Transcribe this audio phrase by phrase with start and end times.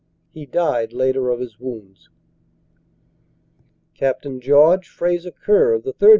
[0.31, 2.09] He died later of his wounds.
[3.93, 4.25] Capt.
[4.39, 6.09] George Fraser Kerr, of the 3rd.